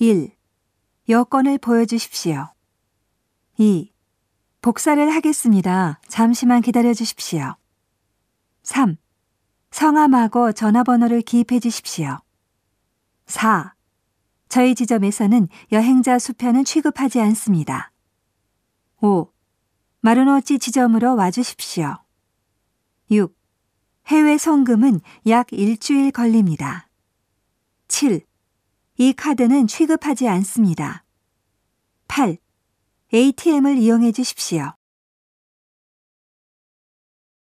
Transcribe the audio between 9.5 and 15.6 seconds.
성함하고 전화번호를 기입해 주십시오. 4. 저희 지점에서는